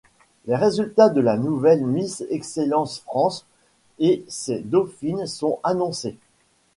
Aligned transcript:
Les 0.47 0.55
résultats 0.55 1.09
de 1.09 1.21
la 1.21 1.37
nouvelle 1.37 1.85
Miss 1.85 2.23
Excellence 2.31 3.01
France 3.01 3.45
et 3.99 4.25
ses 4.27 4.57
dauphines 4.61 5.27
sont 5.27 5.59
annoncés. 5.63 6.17